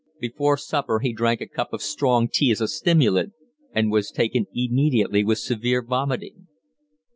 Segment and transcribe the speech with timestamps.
[0.19, 3.33] Before supper he drank a cup of strong tea as a stimulant,
[3.71, 6.47] and was taken immediately with severe vomiting.